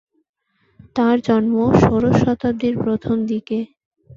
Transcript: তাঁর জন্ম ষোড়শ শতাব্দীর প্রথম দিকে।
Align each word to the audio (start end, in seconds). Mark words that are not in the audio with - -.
তাঁর 0.95 1.15
জন্ম 1.27 1.53
ষোড়শ 1.81 2.15
শতাব্দীর 2.21 2.75
প্রথম 2.83 3.17
দিকে। 3.27 3.57